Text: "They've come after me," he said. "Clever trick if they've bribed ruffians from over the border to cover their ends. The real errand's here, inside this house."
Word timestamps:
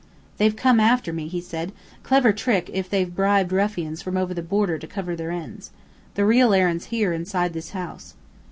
"They've 0.39 0.55
come 0.55 0.79
after 0.79 1.13
me," 1.13 1.27
he 1.27 1.39
said. 1.39 1.71
"Clever 2.01 2.33
trick 2.33 2.71
if 2.73 2.89
they've 2.89 3.15
bribed 3.15 3.51
ruffians 3.51 4.01
from 4.01 4.17
over 4.17 4.33
the 4.33 4.41
border 4.41 4.79
to 4.79 4.87
cover 4.87 5.15
their 5.15 5.29
ends. 5.29 5.69
The 6.15 6.25
real 6.25 6.55
errand's 6.55 6.85
here, 6.85 7.13
inside 7.13 7.53
this 7.53 7.69
house." 7.69 8.15